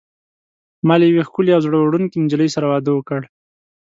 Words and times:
ما 0.87 0.95
له 0.99 1.05
یوې 1.11 1.23
ښکلي 1.27 1.51
او 1.53 1.61
زړه 1.65 1.77
وړونکي 1.79 2.17
نجلۍ 2.23 2.49
سره 2.55 2.65
واده 2.71 2.91
وکړ. 2.93 3.21